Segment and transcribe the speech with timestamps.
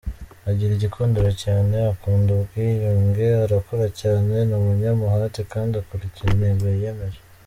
[0.49, 7.19] Agira igikundiro cyane, akunda ubwiyunge, arakora cyane, ni umunyamuhate kandi akurikira intego yiyemeje.